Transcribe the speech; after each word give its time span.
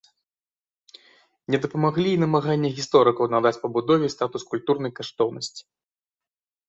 Не 1.55 1.59
дапамаглі 1.65 2.09
і 2.17 2.21
намаганні 2.23 2.71
гісторыкаў 2.79 3.25
надаць 3.35 3.55
пабудове 3.67 4.07
статус 4.15 4.41
культурнай 4.55 4.91
каштоўнасці. 5.01 5.61